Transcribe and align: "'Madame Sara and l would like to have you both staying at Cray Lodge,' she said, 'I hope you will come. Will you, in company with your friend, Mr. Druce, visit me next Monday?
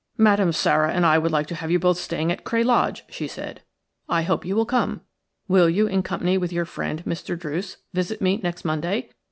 "'Madame 0.17 0.51
Sara 0.51 0.91
and 0.91 1.05
l 1.05 1.21
would 1.21 1.31
like 1.31 1.45
to 1.45 1.53
have 1.53 1.69
you 1.69 1.77
both 1.77 1.99
staying 1.99 2.31
at 2.31 2.43
Cray 2.43 2.63
Lodge,' 2.63 3.05
she 3.07 3.27
said, 3.27 3.61
'I 4.09 4.23
hope 4.23 4.45
you 4.45 4.55
will 4.55 4.65
come. 4.65 5.01
Will 5.47 5.69
you, 5.69 5.85
in 5.85 6.01
company 6.01 6.39
with 6.39 6.51
your 6.51 6.65
friend, 6.65 7.03
Mr. 7.05 7.37
Druce, 7.37 7.77
visit 7.93 8.19
me 8.19 8.39
next 8.41 8.65
Monday? 8.65 9.11